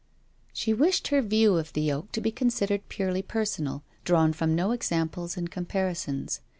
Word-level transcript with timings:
She 0.51 0.73
wished 0.73 1.09
her 1.09 1.21
view 1.21 1.57
of 1.57 1.73
the 1.73 1.81
yoke 1.81 2.11
to 2.13 2.21
be 2.21 2.31
considered 2.31 2.81
purely 2.89 3.21
personal, 3.21 3.83
drawn 4.03 4.33
from 4.33 4.55
no 4.55 4.71
examples 4.71 5.37
and 5.37 5.51
comparisons. 5.51 6.41